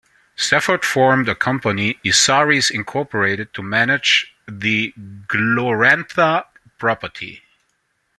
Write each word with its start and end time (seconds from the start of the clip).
Stafford 0.35 0.83
formed 0.83 1.29
a 1.29 1.35
company, 1.35 1.99
Issaries, 2.03 2.71
Incorporated 2.71 3.53
to 3.53 3.61
manage 3.61 4.33
the 4.47 4.95
Glorantha 5.27 6.45
property. 6.79 7.43